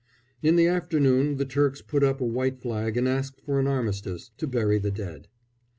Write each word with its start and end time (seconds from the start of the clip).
In 0.41 0.55
the 0.55 0.65
afternoon 0.65 1.35
the 1.37 1.45
Turks 1.45 1.79
put 1.83 2.03
up 2.03 2.21
a 2.21 2.25
white 2.25 2.59
flag 2.59 2.97
and 2.97 3.07
asked 3.07 3.39
for 3.39 3.59
an 3.59 3.67
armistice, 3.67 4.31
to 4.39 4.47
bury 4.47 4.79
the 4.79 4.89
dead. 4.89 5.27